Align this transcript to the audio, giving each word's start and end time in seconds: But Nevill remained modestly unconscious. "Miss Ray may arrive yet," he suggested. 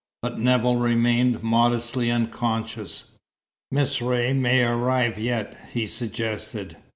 But 0.23 0.39
Nevill 0.39 0.77
remained 0.77 1.43
modestly 1.43 2.09
unconscious. 2.09 3.11
"Miss 3.69 4.01
Ray 4.01 4.33
may 4.33 4.63
arrive 4.63 5.19
yet," 5.19 5.55
he 5.73 5.85
suggested. 5.85 6.75